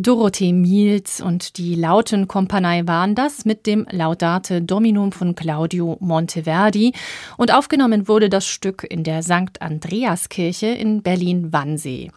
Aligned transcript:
Dorothee 0.00 0.52
Miels 0.52 1.20
und 1.20 1.58
die 1.58 1.74
Lautenkompanie 1.74 2.86
waren 2.86 3.16
das 3.16 3.44
mit 3.44 3.66
dem 3.66 3.84
Laudate 3.90 4.62
Dominum 4.62 5.10
von 5.10 5.34
Claudio 5.34 5.96
Monteverdi 5.98 6.92
und 7.36 7.52
aufgenommen 7.52 8.06
wurde 8.06 8.28
das 8.28 8.46
Stück 8.46 8.86
in 8.88 9.02
der 9.02 9.24
St. 9.24 9.60
Andreaskirche 9.60 10.68
in 10.68 11.02
Berlin-Wannsee. 11.02 12.12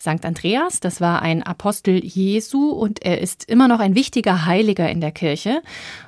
St. 0.00 0.24
Andreas, 0.24 0.80
das 0.80 1.02
war 1.02 1.20
ein 1.20 1.42
Apostel 1.42 2.02
Jesu 2.02 2.70
und 2.70 3.04
er 3.04 3.20
ist 3.20 3.44
immer 3.44 3.68
noch 3.68 3.80
ein 3.80 3.94
wichtiger 3.94 4.46
Heiliger 4.46 4.88
in 4.88 5.02
der 5.02 5.12
Kirche. 5.12 5.60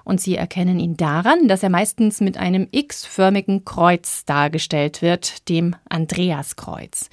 Und 0.04 0.18
sie 0.18 0.36
erkennen 0.36 0.80
ihn 0.80 0.96
daran, 0.96 1.46
dass 1.46 1.62
er 1.62 1.68
meistens 1.68 2.22
mit 2.22 2.38
einem 2.38 2.68
X-förmigen 2.70 3.66
Kreuz 3.66 4.24
dargestellt 4.24 5.02
wird, 5.02 5.50
dem 5.50 5.76
Andreaskreuz. 5.90 7.10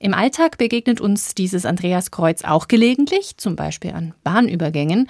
Im 0.00 0.14
Alltag 0.14 0.58
begegnet 0.58 1.00
uns 1.00 1.34
dieses 1.34 1.66
Andreaskreuz 1.66 2.44
auch 2.44 2.68
gelegentlich, 2.68 3.36
zum 3.36 3.56
Beispiel 3.56 3.90
an 3.90 4.14
Bahnübergängen. 4.22 5.08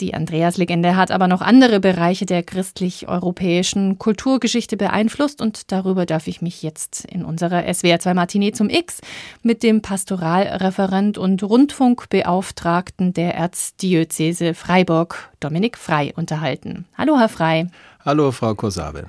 Die 0.00 0.14
Andreas-Legende 0.14 0.96
hat 0.96 1.10
aber 1.10 1.28
noch 1.28 1.42
andere 1.42 1.78
Bereiche 1.78 2.24
der 2.24 2.42
christlich-europäischen 2.42 3.98
Kulturgeschichte 3.98 4.78
beeinflusst 4.78 5.42
und 5.42 5.70
darüber 5.72 6.06
darf 6.06 6.26
ich 6.26 6.40
mich 6.40 6.62
jetzt 6.62 7.04
in 7.04 7.22
unserer 7.22 7.64
SWR2 7.64 8.14
Matinee 8.14 8.52
zum 8.52 8.70
X 8.70 9.02
mit 9.42 9.62
dem 9.62 9.82
Pastoralreferent 9.82 11.18
und 11.18 11.42
Rundfunkbeauftragten 11.42 13.12
der 13.12 13.34
Erzdiözese 13.34 14.54
Freiburg, 14.54 15.28
Dominik 15.40 15.76
Frei, 15.76 16.14
unterhalten. 16.16 16.86
Hallo, 16.96 17.18
Herr 17.18 17.28
Frei. 17.28 17.66
Hallo, 18.06 18.32
Frau 18.32 18.54
Kosabe. 18.54 19.04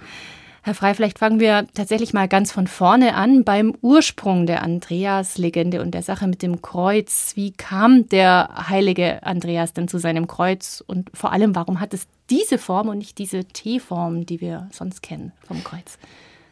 Herr 0.63 0.75
Frei, 0.75 0.93
vielleicht 0.93 1.17
fangen 1.17 1.39
wir 1.39 1.65
tatsächlich 1.73 2.13
mal 2.13 2.27
ganz 2.27 2.51
von 2.51 2.67
vorne 2.67 3.15
an 3.15 3.43
beim 3.43 3.73
Ursprung 3.81 4.45
der 4.45 4.61
Andreas-Legende 4.61 5.81
und 5.81 5.91
der 5.91 6.03
Sache 6.03 6.27
mit 6.27 6.43
dem 6.43 6.61
Kreuz. 6.61 7.31
Wie 7.33 7.51
kam 7.51 8.07
der 8.09 8.67
heilige 8.69 9.23
Andreas 9.23 9.73
denn 9.73 9.87
zu 9.87 9.97
seinem 9.97 10.27
Kreuz 10.27 10.83
und 10.85 11.09
vor 11.15 11.31
allem, 11.31 11.55
warum 11.55 11.79
hat 11.79 11.95
es 11.95 12.05
diese 12.29 12.59
Form 12.59 12.89
und 12.89 12.99
nicht 12.99 13.17
diese 13.17 13.43
T-Form, 13.43 14.27
die 14.27 14.39
wir 14.39 14.69
sonst 14.71 15.01
kennen 15.01 15.31
vom 15.47 15.63
Kreuz? 15.63 15.97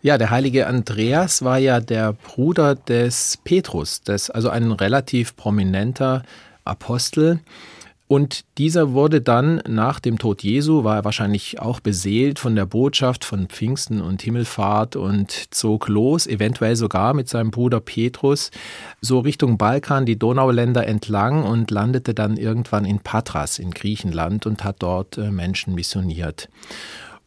Ja, 0.01 0.17
der 0.17 0.31
heilige 0.31 0.65
Andreas 0.65 1.43
war 1.43 1.59
ja 1.59 1.79
der 1.79 2.13
Bruder 2.13 2.73
des 2.73 3.37
Petrus, 3.43 4.01
des, 4.01 4.31
also 4.31 4.49
ein 4.49 4.71
relativ 4.71 5.35
prominenter 5.35 6.23
Apostel. 6.65 7.41
Und 8.11 8.43
dieser 8.57 8.93
wurde 8.93 9.21
dann 9.21 9.61
nach 9.67 9.99
dem 9.99 10.17
Tod 10.17 10.41
Jesu, 10.41 10.83
war 10.83 10.95
er 10.95 11.05
wahrscheinlich 11.05 11.59
auch 11.59 11.79
beseelt 11.79 12.39
von 12.39 12.55
der 12.55 12.65
Botschaft 12.65 13.23
von 13.23 13.45
Pfingsten 13.45 14.01
und 14.01 14.23
Himmelfahrt 14.23 14.95
und 14.95 15.53
zog 15.53 15.87
los, 15.87 16.25
eventuell 16.25 16.75
sogar 16.75 17.13
mit 17.13 17.29
seinem 17.29 17.51
Bruder 17.51 17.79
Petrus, 17.79 18.49
so 18.99 19.19
Richtung 19.19 19.59
Balkan, 19.59 20.07
die 20.07 20.17
Donauländer 20.17 20.87
entlang 20.87 21.43
und 21.43 21.69
landete 21.69 22.15
dann 22.15 22.35
irgendwann 22.35 22.83
in 22.83 22.97
Patras 22.97 23.59
in 23.59 23.69
Griechenland 23.69 24.47
und 24.47 24.63
hat 24.63 24.77
dort 24.79 25.19
äh, 25.19 25.29
Menschen 25.29 25.75
missioniert. 25.75 26.49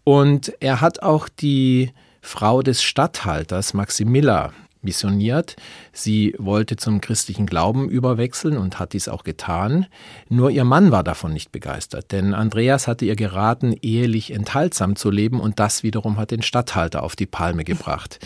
Und 0.02 0.52
er 0.58 0.80
hat 0.80 1.00
auch 1.00 1.28
die 1.28 1.92
Frau 2.22 2.60
des 2.60 2.82
Statthalters 2.82 3.72
Maximilla 3.72 4.50
missioniert. 4.84 5.56
Sie 5.92 6.34
wollte 6.38 6.76
zum 6.76 7.00
christlichen 7.00 7.46
Glauben 7.46 7.88
überwechseln 7.88 8.56
und 8.56 8.78
hat 8.78 8.92
dies 8.92 9.08
auch 9.08 9.24
getan. 9.24 9.86
Nur 10.28 10.50
ihr 10.50 10.64
Mann 10.64 10.90
war 10.90 11.04
davon 11.04 11.32
nicht 11.32 11.52
begeistert, 11.52 12.12
denn 12.12 12.34
Andreas 12.34 12.88
hatte 12.88 13.04
ihr 13.04 13.16
geraten, 13.16 13.74
ehelich 13.82 14.32
enthaltsam 14.32 14.96
zu 14.96 15.10
leben 15.10 15.40
und 15.40 15.58
das 15.58 15.82
wiederum 15.82 16.18
hat 16.18 16.30
den 16.30 16.42
Statthalter 16.42 17.02
auf 17.02 17.16
die 17.16 17.26
Palme 17.26 17.64
gebracht. 17.64 18.18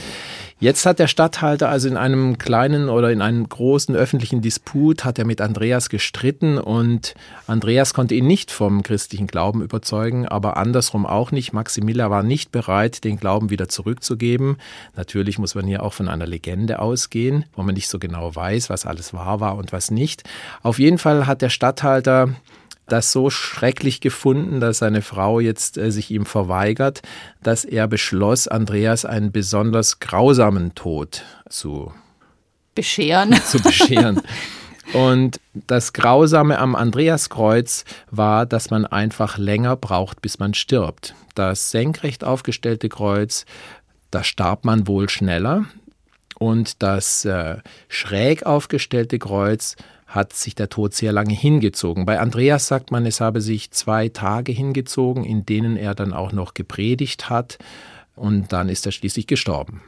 Jetzt 0.59 0.87
hat 0.87 0.99
der 0.99 1.07
Statthalter 1.07 1.69
also 1.69 1.87
in 1.87 1.99
einem 1.99 2.39
kleinen 2.39 2.89
oder 2.89 3.11
in 3.11 3.21
einem 3.21 3.47
großen 3.47 3.95
öffentlichen 3.95 4.41
Disput 4.41 5.05
hat 5.05 5.19
er 5.19 5.27
mit 5.27 5.43
Andreas 5.43 5.91
gestritten 5.91 6.57
und 6.57 7.15
Andreas 7.47 7.93
konnte 7.93 8.15
ihn 8.15 8.27
nicht 8.27 8.51
vom 8.51 8.83
christlichen 8.83 9.27
Glauben 9.27 9.61
überzeugen, 9.61 10.27
aber 10.27 10.57
andersrum 10.57 11.05
auch 11.05 11.31
nicht. 11.31 11.53
Maximilla 11.53 12.09
war 12.09 12.23
nicht 12.23 12.53
bereit, 12.53 13.05
den 13.05 13.19
Glauben 13.19 13.51
wieder 13.51 13.69
zurückzugeben. 13.69 14.57
Natürlich 14.97 15.39
muss 15.39 15.55
man 15.55 15.67
hier 15.67 15.83
auch 15.83 15.93
von 15.93 16.09
einer 16.09 16.27
Legende 16.27 16.79
ausgehen, 16.79 17.45
wo 17.55 17.63
man 17.63 17.75
nicht 17.75 17.91
so 17.91 17.99
genau 17.99 18.35
weiß, 18.35 18.71
was 18.71 18.87
alles 18.87 19.13
wahr 19.13 19.41
war 19.41 19.59
und 19.59 19.75
was 19.75 19.91
nicht. 19.91 20.23
Auf 20.63 20.79
jeden 20.79 20.97
Fall 20.97 21.27
hat 21.27 21.43
der 21.43 21.51
Statthalter 21.51 22.31
das 22.89 23.13
so 23.13 23.31
schrecklich 23.31 24.01
gefunden, 24.01 24.61
dass 24.61 24.79
seine 24.79 25.03
Frau 25.03 25.41
jetzt 25.41 25.77
äh, 25.79 25.91
sich 25.91 26.11
ihm 26.11 26.27
verweigert, 26.27 27.03
dass 27.43 27.65
er 27.65 27.89
beschloss, 27.89 28.49
Andreas 28.49 29.05
einen 29.05 29.33
besonders 29.33 30.01
grausamen 30.01 30.75
Tod 30.75 31.23
zu 31.49 31.93
bescheren. 32.75 33.33
Zu 33.47 33.61
bescheren. 33.61 34.21
Und 34.93 35.41
das 35.55 35.93
Grausame 35.93 36.59
am 36.59 36.77
Andreaskreuz 36.77 37.85
war, 38.11 38.47
dass 38.47 38.71
man 38.71 38.87
einfach 38.87 39.37
länger 39.37 39.77
braucht, 39.77 40.23
bis 40.23 40.39
man 40.39 40.55
stirbt. 40.55 41.15
Das 41.35 41.73
senkrecht 41.73 42.23
aufgestellte 42.23 42.89
Kreuz, 42.89 43.47
da 44.13 44.23
starb 44.23 44.65
man 44.65 44.87
wohl 44.87 45.09
schneller. 45.09 45.65
Und 46.39 46.83
das 46.83 47.25
äh, 47.25 47.57
schräg 47.89 48.45
aufgestellte 48.45 49.19
Kreuz 49.19 49.75
hat 50.07 50.33
sich 50.33 50.55
der 50.55 50.69
Tod 50.69 50.95
sehr 50.95 51.13
lange 51.13 51.35
hingezogen. 51.35 52.07
Bei 52.07 52.21
Andreas 52.21 52.69
sagt 52.69 52.91
man, 52.91 53.05
es 53.07 53.21
habe 53.21 53.41
sich 53.41 53.71
zwei 53.73 54.09
Tage 54.09 54.53
hingezogen, 54.53 55.25
in 55.25 55.45
denen 55.45 55.77
er 55.77 55.95
dann 55.95 56.13
auch 56.13 56.33
noch 56.33 56.55
gepredigt 56.55 57.29
hat 57.29 57.59
und 58.15 58.53
dann 58.53 58.69
ist 58.69 58.87
er 58.87 58.93
schließlich 58.93 59.27
gestorben. 59.27 59.83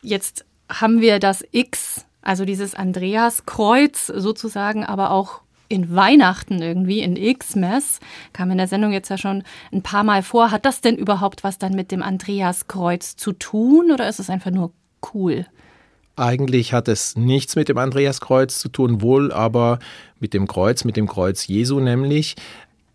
Jetzt 0.00 0.44
haben 0.68 1.00
wir 1.00 1.18
das 1.18 1.44
X, 1.50 2.06
also 2.22 2.44
dieses 2.44 2.74
Andreaskreuz 2.74 4.06
sozusagen, 4.06 4.84
aber 4.84 5.10
auch 5.10 5.42
in 5.68 5.94
Weihnachten 5.94 6.60
irgendwie, 6.60 7.00
in 7.00 7.16
X-Mess, 7.16 8.00
kam 8.32 8.50
in 8.50 8.58
der 8.58 8.68
Sendung 8.68 8.92
jetzt 8.92 9.08
ja 9.08 9.16
schon 9.16 9.42
ein 9.72 9.82
paar 9.82 10.04
Mal 10.04 10.22
vor. 10.22 10.50
Hat 10.50 10.66
das 10.66 10.82
denn 10.82 10.96
überhaupt 10.96 11.44
was 11.44 11.58
dann 11.58 11.74
mit 11.74 11.90
dem 11.90 12.02
Andreaskreuz 12.02 13.16
zu 13.16 13.32
tun 13.32 13.90
oder 13.90 14.08
ist 14.08 14.20
es 14.20 14.30
einfach 14.30 14.50
nur 14.50 14.72
cool? 15.14 15.46
Eigentlich 16.16 16.72
hat 16.72 16.88
es 16.88 17.16
nichts 17.16 17.56
mit 17.56 17.68
dem 17.68 17.78
Andreaskreuz 17.78 18.58
zu 18.58 18.68
tun, 18.68 19.00
wohl 19.00 19.32
aber 19.32 19.78
mit 20.20 20.34
dem 20.34 20.46
Kreuz, 20.46 20.84
mit 20.84 20.96
dem 20.96 21.08
Kreuz 21.08 21.46
Jesu 21.46 21.80
nämlich. 21.80 22.36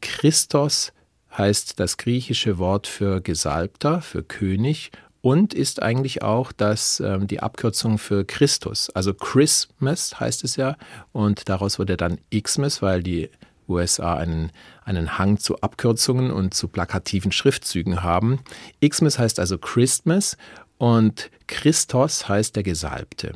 Christos 0.02 0.94
heißt 1.36 1.80
das 1.80 1.98
griechische 1.98 2.58
Wort 2.58 2.88
für 2.88 3.22
Gesalbter, 3.22 4.02
für 4.02 4.24
König 4.24 4.92
und 5.22 5.54
ist 5.54 5.82
eigentlich 5.82 6.22
auch 6.22 6.52
das, 6.52 7.00
ähm, 7.00 7.28
die 7.28 7.42
Abkürzung 7.42 7.98
für 7.98 8.24
Christus. 8.24 8.90
Also 8.92 9.14
Christmas 9.14 10.20
heißt 10.20 10.44
es 10.44 10.56
ja 10.56 10.78
und 11.12 11.50
daraus 11.50 11.80
wurde 11.80 11.98
dann 11.98 12.20
Xmas, 12.32 12.82
weil 12.82 13.04
die 13.04 13.30
USA 13.68 14.16
einen, 14.16 14.52
einen 14.86 15.18
Hang 15.18 15.38
zu 15.38 15.60
Abkürzungen 15.60 16.32
und 16.32 16.54
zu 16.54 16.68
plakativen 16.68 17.32
Schriftzügen 17.32 18.04
haben. 18.04 18.40
Xmas 18.88 19.20
heißt 19.20 19.40
also 19.40 19.58
Christmas 19.58 20.38
und 20.78 21.30
Christos 21.48 22.28
heißt 22.30 22.56
der 22.56 22.64
Gesalbte. 22.64 23.34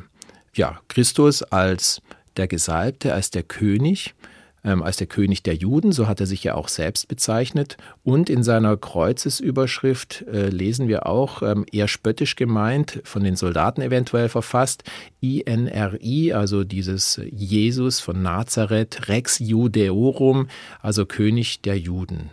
Ja, 0.53 0.79
Christus 0.87 1.43
als 1.43 2.01
der 2.37 2.47
Gesalbte, 2.47 3.13
als 3.13 3.31
der 3.31 3.43
König, 3.43 4.13
ähm, 4.63 4.83
als 4.83 4.97
der 4.97 5.07
König 5.07 5.43
der 5.43 5.55
Juden, 5.55 5.91
so 5.91 6.07
hat 6.07 6.19
er 6.19 6.27
sich 6.27 6.43
ja 6.43 6.55
auch 6.55 6.67
selbst 6.67 7.07
bezeichnet. 7.07 7.77
Und 8.03 8.29
in 8.29 8.43
seiner 8.43 8.77
Kreuzesüberschrift 8.77 10.25
äh, 10.27 10.49
lesen 10.49 10.87
wir 10.87 11.07
auch, 11.07 11.41
ähm, 11.41 11.65
eher 11.71 11.87
spöttisch 11.87 12.35
gemeint, 12.35 13.01
von 13.03 13.23
den 13.23 13.35
Soldaten 13.35 13.81
eventuell 13.81 14.29
verfasst, 14.29 14.83
INRI, 15.19 16.33
also 16.33 16.63
dieses 16.63 17.19
Jesus 17.31 17.99
von 17.99 18.21
Nazareth, 18.21 19.07
Rex 19.07 19.39
Judeorum, 19.39 20.47
also 20.81 21.05
König 21.05 21.61
der 21.61 21.77
Juden. 21.79 22.29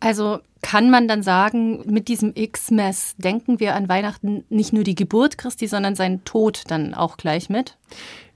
Also 0.00 0.40
kann 0.62 0.90
man 0.90 1.08
dann 1.08 1.22
sagen, 1.22 1.82
mit 1.86 2.08
diesem 2.08 2.32
X-Mess 2.34 3.14
denken 3.16 3.60
wir 3.60 3.74
an 3.74 3.88
Weihnachten 3.88 4.44
nicht 4.48 4.72
nur 4.72 4.84
die 4.84 4.94
Geburt 4.94 5.38
Christi, 5.38 5.66
sondern 5.66 5.94
seinen 5.94 6.24
Tod 6.24 6.62
dann 6.68 6.94
auch 6.94 7.16
gleich 7.16 7.48
mit? 7.48 7.76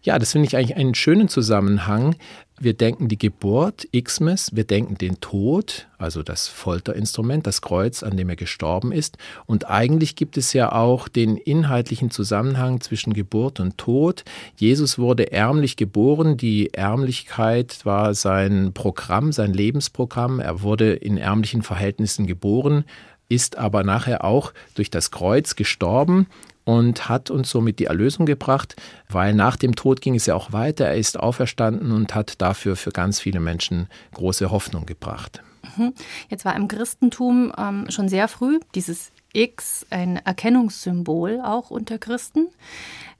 Ja, 0.05 0.19
das 0.19 0.33
finde 0.33 0.49
ich 0.49 0.57
eigentlich 0.57 0.77
einen 0.77 0.97
schönen 0.97 1.29
Zusammenhang. 1.29 2.17
Wir 2.59 2.75
denken 2.75 3.07
die 3.07 3.19
Geburt, 3.19 3.87
Xmas, 3.93 4.51
wir 4.53 4.65
denken 4.65 4.99
den 4.99 5.21
Tod, 5.21 5.87
also 5.97 6.25
das 6.25 6.49
Folterinstrument, 6.49 7.47
das 7.47 7.63
Kreuz, 7.63 8.03
an 8.03 8.17
dem 8.17 8.29
er 8.29 8.35
gestorben 8.35 8.91
ist. 8.91 9.17
Und 9.47 9.71
eigentlich 9.71 10.17
gibt 10.17 10.37
es 10.37 10.55
ja 10.55 10.73
auch 10.73 11.07
den 11.07 11.37
inhaltlichen 11.37 12.11
Zusammenhang 12.11 12.81
zwischen 12.81 13.13
Geburt 13.13 13.61
und 13.61 13.79
Tod. 13.79 14.25
Jesus 14.57 14.99
wurde 14.99 15.31
ärmlich 15.31 15.77
geboren, 15.77 16.37
die 16.37 16.75
Ärmlichkeit 16.75 17.87
war 17.87 18.15
sein 18.15 18.73
Programm, 18.75 19.31
sein 19.31 19.53
Lebensprogramm. 19.53 20.41
Er 20.41 20.63
wurde 20.63 20.95
in 20.95 21.17
ärmlichen 21.17 21.63
Verhältnissen 21.63 22.27
geboren, 22.27 22.85
ist 23.29 23.57
aber 23.57 23.85
nachher 23.85 24.25
auch 24.25 24.53
durch 24.75 24.91
das 24.91 25.13
Kreuz 25.13 25.55
gestorben 25.55 26.27
und 26.65 27.09
hat 27.09 27.31
uns 27.31 27.51
somit 27.51 27.79
die 27.79 27.87
Erlösung 27.87 28.27
gebracht, 28.27 28.77
weil 29.09 29.35
nach 29.35 29.57
dem 29.57 29.75
Tod 29.75 30.01
ging 30.01 30.15
es 30.15 30.27
ja 30.27 30.35
auch 30.35 30.53
weiter. 30.53 30.87
Er 30.87 30.97
ist 30.97 31.19
auferstanden 31.19 31.93
und 31.93 32.15
hat 32.15 32.41
dafür 32.41 32.77
für 32.77 32.91
ganz 32.91 33.21
viele 33.21 33.41
Menschen 33.41 33.89
große 34.15 34.51
Hoffnung 34.51 34.87
gebracht. 34.87 35.43
Mhm. 35.77 35.93
Jetzt 36.29 36.45
war 36.45 36.57
im 36.57 36.69
Christentum 36.69 37.53
ähm, 37.57 37.87
schon 37.91 38.09
sehr 38.09 38.29
früh 38.29 38.61
dieses 38.75 39.13
X 39.33 39.87
ein 39.91 40.17
Erkennungssymbol 40.17 41.41
auch 41.45 41.71
unter 41.71 41.99
Christen. 41.99 42.49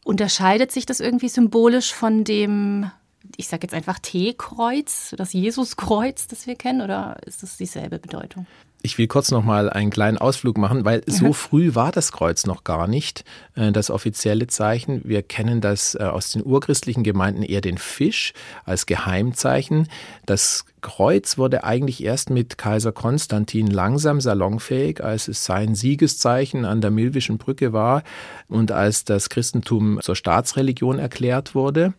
Unterscheidet 0.05 0.73
sich 0.73 0.87
das 0.87 1.01
irgendwie 1.01 1.29
symbolisch 1.29 1.95
von 1.95 2.25
dem 2.25 2.91
ich 3.37 3.49
sage 3.49 3.63
jetzt 3.63 3.75
einfach 3.75 3.99
T-Kreuz, 4.01 5.15
das 5.17 5.33
Jesuskreuz, 5.33 6.27
das 6.27 6.47
wir 6.47 6.57
kennen, 6.57 6.81
oder 6.81 7.19
ist 7.25 7.43
das 7.43 7.57
dieselbe 7.57 7.99
Bedeutung? 7.99 8.47
Ich 8.85 8.99
will 8.99 9.07
kurz 9.07 9.31
noch 9.31 9.45
mal 9.45 9.71
einen 9.71 9.91
kleinen 9.91 10.19
Ausflug 10.19 10.59
machen, 10.59 10.85
weil 10.85 11.03
so 11.07 11.33
früh 11.33 11.77
war 11.77 11.93
das 11.93 12.11
Kreuz 12.11 12.47
noch 12.47 12.65
gar 12.65 12.89
nicht, 12.89 13.25
äh, 13.55 13.71
das 13.71 13.91
offizielle 13.91 14.49
Zeichen. 14.49 15.03
Wir 15.05 15.23
kennen 15.23 15.61
das 15.61 15.95
äh, 15.95 16.03
aus 16.03 16.33
den 16.33 16.45
urchristlichen 16.45 17.05
Gemeinden 17.05 17.45
eher 17.45 17.61
den 17.61 17.79
Fisch 17.79 18.33
als 18.65 18.87
Geheimzeichen. 18.87 19.87
Das 20.27 20.65
Kreuz 20.81 21.39
wurde 21.39 21.63
eigentlich 21.63 22.03
erst 22.03 22.31
mit 22.31 22.59
Kaiser 22.59 22.91
Konstantin 22.91 23.69
langsam 23.69 24.21
salonfähig, 24.21 25.03
als 25.03 25.29
es 25.29 25.45
sein 25.45 25.77
Siegeszeichen 25.77 26.65
an 26.65 26.81
der 26.81 26.91
Milwischen 26.91 27.39
Brücke 27.39 27.73
war 27.73 28.03
und 28.49 28.73
als 28.73 29.05
das 29.05 29.29
Christentum 29.29 30.01
zur 30.03 30.17
Staatsreligion 30.17 30.99
erklärt 30.99 31.55
wurde. 31.55 31.95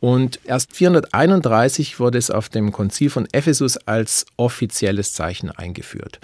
Und 0.00 0.40
erst 0.44 0.74
431 0.74 2.00
wurde 2.00 2.18
es 2.18 2.30
auf 2.30 2.48
dem 2.48 2.72
Konzil 2.72 3.10
von 3.10 3.28
Ephesus 3.32 3.76
als 3.76 4.26
offizielles 4.36 5.12
Zeichen 5.12 5.50
eingeführt. 5.50 6.20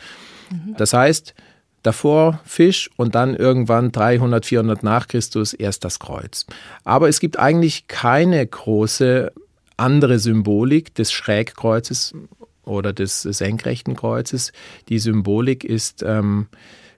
Mhm. 0.51 0.75
Das 0.79 0.95
heißt, 0.95 1.35
davor 1.83 2.41
Fisch 2.45 2.91
und 2.97 3.15
dann 3.15 3.35
irgendwann 3.35 3.93
300, 3.93 4.45
400 4.45 4.83
nach 4.83 5.09
Christus 5.09 5.53
erst 5.53 5.85
das 5.85 5.99
Kreuz. 5.99 6.47
Aber 6.85 7.09
es 7.09 7.21
gibt 7.21 7.39
eigentlich 7.39 7.87
keine 7.87 8.45
große 8.45 9.33
andere 9.77 10.19
Symbolik 10.19 10.95
des 10.95 11.13
Schrägkreuzes 11.13 12.15
oder 12.65 12.93
des 12.93 13.23
senkrechten 13.23 13.95
Kreuzes. 13.95 14.53
Die 14.89 14.99
Symbolik 14.99 15.65
ist 15.65 16.03
ähm, 16.03 16.49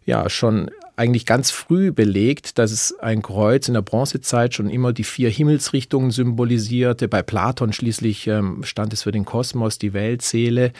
ja 0.06 0.30
schon 0.30 0.70
eigentlich 0.98 1.26
ganz 1.26 1.52
früh 1.52 1.92
belegt, 1.92 2.58
dass 2.58 2.72
es 2.72 2.98
ein 2.98 3.22
Kreuz 3.22 3.68
in 3.68 3.74
der 3.74 3.82
Bronzezeit 3.82 4.54
schon 4.54 4.68
immer 4.68 4.92
die 4.92 5.04
vier 5.04 5.30
Himmelsrichtungen 5.30 6.10
symbolisierte. 6.10 7.06
Bei 7.06 7.22
Platon 7.22 7.72
schließlich 7.72 8.26
ähm, 8.26 8.64
stand 8.64 8.92
es 8.92 9.04
für 9.04 9.12
den 9.12 9.24
Kosmos, 9.24 9.78
die 9.78 9.92
Weltseele 9.92 10.72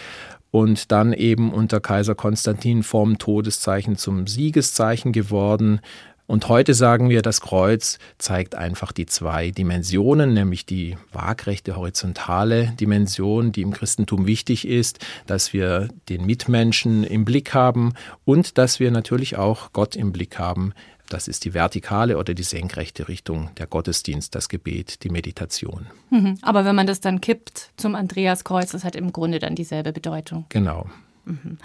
und 0.50 0.90
dann 0.90 1.12
eben 1.12 1.52
unter 1.52 1.80
Kaiser 1.80 2.16
Konstantin 2.16 2.82
vom 2.82 3.18
Todeszeichen 3.18 3.96
zum 3.96 4.26
Siegeszeichen 4.26 5.12
geworden. 5.12 5.80
Und 6.28 6.46
heute 6.50 6.74
sagen 6.74 7.08
wir, 7.08 7.22
das 7.22 7.40
Kreuz 7.40 7.98
zeigt 8.18 8.54
einfach 8.54 8.92
die 8.92 9.06
zwei 9.06 9.50
Dimensionen, 9.50 10.34
nämlich 10.34 10.66
die 10.66 10.98
waagrechte 11.10 11.74
horizontale 11.74 12.74
Dimension, 12.78 13.50
die 13.50 13.62
im 13.62 13.72
Christentum 13.72 14.26
wichtig 14.26 14.68
ist, 14.68 14.98
dass 15.26 15.54
wir 15.54 15.88
den 16.10 16.26
Mitmenschen 16.26 17.02
im 17.02 17.24
Blick 17.24 17.54
haben 17.54 17.94
und 18.26 18.58
dass 18.58 18.78
wir 18.78 18.90
natürlich 18.90 19.38
auch 19.38 19.72
Gott 19.72 19.96
im 19.96 20.12
Blick 20.12 20.38
haben. 20.38 20.74
Das 21.08 21.28
ist 21.28 21.46
die 21.46 21.54
vertikale 21.54 22.18
oder 22.18 22.34
die 22.34 22.42
senkrechte 22.42 23.08
Richtung, 23.08 23.48
der 23.56 23.66
Gottesdienst, 23.66 24.34
das 24.34 24.50
Gebet, 24.50 25.04
die 25.04 25.08
Meditation. 25.08 25.86
Mhm. 26.10 26.36
Aber 26.42 26.66
wenn 26.66 26.76
man 26.76 26.86
das 26.86 27.00
dann 27.00 27.22
kippt 27.22 27.70
zum 27.78 27.94
Andreaskreuz, 27.94 28.72
das 28.72 28.84
hat 28.84 28.96
im 28.96 29.14
Grunde 29.14 29.38
dann 29.38 29.54
dieselbe 29.54 29.94
Bedeutung. 29.94 30.44
Genau. 30.50 30.90
Mhm. 31.28 31.58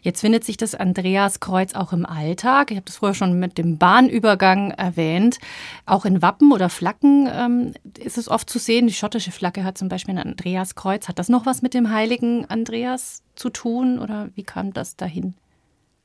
Jetzt 0.00 0.22
findet 0.22 0.44
sich 0.44 0.56
das 0.56 0.74
Andreaskreuz 0.74 1.74
auch 1.74 1.92
im 1.92 2.06
Alltag. 2.06 2.70
Ich 2.70 2.76
habe 2.76 2.86
das 2.86 2.96
vorher 2.96 3.14
schon 3.14 3.38
mit 3.38 3.58
dem 3.58 3.76
Bahnübergang 3.76 4.70
erwähnt. 4.70 5.38
Auch 5.84 6.06
in 6.06 6.22
Wappen 6.22 6.52
oder 6.52 6.70
Flaggen 6.70 7.28
ähm, 7.30 7.72
ist 7.98 8.16
es 8.16 8.28
oft 8.28 8.48
zu 8.48 8.58
sehen. 8.58 8.86
Die 8.86 8.94
schottische 8.94 9.30
Flagge 9.30 9.62
hat 9.62 9.76
zum 9.76 9.88
Beispiel 9.88 10.18
ein 10.18 10.26
Andreaskreuz. 10.26 11.08
Hat 11.08 11.18
das 11.18 11.28
noch 11.28 11.44
was 11.44 11.60
mit 11.60 11.74
dem 11.74 11.90
heiligen 11.90 12.48
Andreas 12.48 13.22
zu 13.36 13.50
tun 13.50 13.98
oder 13.98 14.30
wie 14.34 14.42
kam 14.42 14.72
das 14.72 14.96
dahin? 14.96 15.34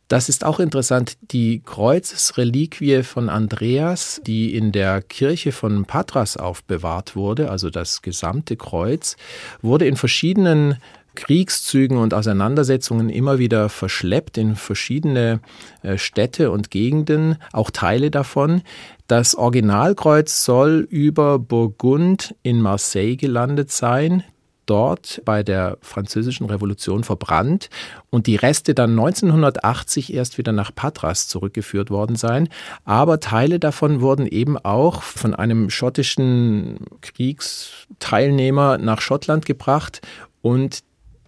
Das 0.07 0.29
ist 0.29 0.44
auch 0.44 0.59
interessant. 0.59 1.17
Die 1.31 1.62
Kreuzesreliquie 1.65 3.01
von 3.01 3.27
Andreas, 3.27 4.21
die 4.27 4.56
in 4.56 4.71
der 4.71 5.01
Kirche 5.01 5.51
von 5.51 5.85
Patras 5.85 6.38
aufbewahrt 6.38 7.15
wurde, 7.15 7.50
also 7.50 7.71
das 7.71 8.03
gesamte 8.03 8.56
Kreuz, 8.56 9.15
wurde 9.63 9.88
in 9.88 9.95
verschiedenen 9.95 10.77
Kriegszügen 11.15 11.97
und 11.97 12.13
Auseinandersetzungen 12.13 13.09
immer 13.09 13.39
wieder 13.39 13.69
verschleppt 13.69 14.38
in 14.38 14.56
verschiedene 14.56 15.39
äh, 15.81 15.97
Städte 15.97 16.51
und 16.51 16.69
Gegenden, 16.69 17.38
auch 17.51 17.71
Teile 17.71 18.12
davon. 18.12 18.62
Das 19.07 19.35
Originalkreuz 19.35 20.45
soll 20.45 20.88
über 20.89 21.39
Burgund 21.39 22.35
in 22.44 22.62
Marseille 22.62 23.15
gelandet 23.15 23.71
sein 23.71 24.23
dort 24.65 25.21
bei 25.25 25.44
der 25.44 25.77
Französischen 25.81 26.45
Revolution 26.45 27.03
verbrannt 27.03 27.69
und 28.09 28.27
die 28.27 28.35
Reste 28.35 28.73
dann 28.73 28.91
1980 28.91 30.13
erst 30.13 30.38
wieder 30.38 30.51
nach 30.51 30.73
Patras 30.73 31.27
zurückgeführt 31.27 31.89
worden 31.89 32.15
sein. 32.15 32.50
Aber 32.83 33.19
Teile 33.19 33.59
davon 33.59 34.01
wurden 34.01 34.27
eben 34.27 34.57
auch 34.57 35.01
von 35.03 35.33
einem 35.33 35.69
schottischen 35.69 36.79
Kriegsteilnehmer 37.01 38.77
nach 38.77 39.01
Schottland 39.01 39.45
gebracht 39.45 40.01
und 40.41 40.83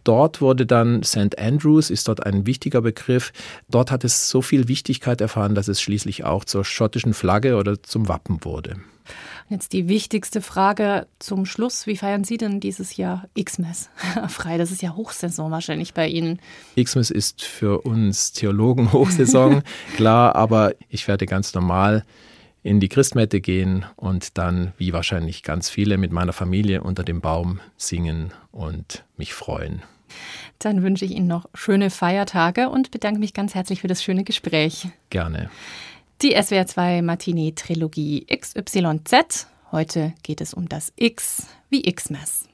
Dort 0.07 0.39
wurde 0.39 0.65
dann 0.65 1.03
St. 1.03 1.37
Andrews, 1.37 1.89
ist 1.89 2.07
dort 2.07 2.25
ein 2.25 2.45
wichtiger 2.45 2.81
Begriff. 2.81 3.33
Dort 3.67 3.91
hat 3.91 4.05
es 4.05 4.29
so 4.29 4.41
viel 4.41 4.69
Wichtigkeit 4.69 5.19
erfahren, 5.19 5.53
dass 5.53 5.67
es 5.67 5.81
schließlich 5.81 6.23
auch 6.23 6.45
zur 6.45 6.63
schottischen 6.63 7.13
Flagge 7.13 7.57
oder 7.57 7.83
zum 7.83 8.07
Wappen 8.07 8.45
wurde. 8.45 8.77
Jetzt 9.49 9.73
die 9.73 9.89
wichtigste 9.89 10.41
Frage 10.41 11.07
zum 11.19 11.45
Schluss. 11.45 11.87
Wie 11.87 11.97
feiern 11.97 12.23
Sie 12.23 12.37
denn 12.37 12.61
dieses 12.61 12.95
Jahr 12.95 13.27
Xmas 13.37 13.89
frei? 14.29 14.57
Das 14.57 14.71
ist 14.71 14.81
ja 14.81 14.95
Hochsaison 14.95 15.51
wahrscheinlich 15.51 15.93
bei 15.93 16.07
Ihnen. 16.07 16.39
Xmas 16.81 17.09
ist 17.09 17.43
für 17.43 17.81
uns 17.81 18.31
Theologen 18.31 18.93
Hochsaison, 18.93 19.61
klar, 19.97 20.37
aber 20.37 20.71
ich 20.87 21.09
werde 21.09 21.25
ganz 21.25 21.53
normal 21.53 22.05
in 22.63 22.79
die 22.79 22.89
Christmette 22.89 23.41
gehen 23.41 23.85
und 23.95 24.37
dann, 24.37 24.73
wie 24.77 24.93
wahrscheinlich 24.93 25.43
ganz 25.43 25.69
viele, 25.69 25.97
mit 25.97 26.11
meiner 26.11 26.33
Familie 26.33 26.83
unter 26.83 27.03
dem 27.03 27.21
Baum 27.21 27.59
singen 27.77 28.31
und 28.51 29.03
mich 29.15 29.33
freuen. 29.33 29.83
Dann 30.59 30.83
wünsche 30.83 31.05
ich 31.05 31.11
Ihnen 31.11 31.27
noch 31.27 31.47
schöne 31.53 31.89
Feiertage 31.89 32.69
und 32.69 32.91
bedanke 32.91 33.19
mich 33.19 33.33
ganz 33.33 33.55
herzlich 33.55 33.81
für 33.81 33.87
das 33.87 34.03
schöne 34.03 34.23
Gespräch. 34.23 34.87
Gerne. 35.09 35.49
Die 36.21 36.35
SWR2 36.35 37.03
Matinee 37.03 37.51
Trilogie 37.51 38.25
XYZ. 38.25 39.47
Heute 39.71 40.13
geht 40.23 40.41
es 40.41 40.53
um 40.53 40.67
das 40.67 40.91
X 40.95 41.47
wie 41.69 41.83
Xmas. 41.83 42.46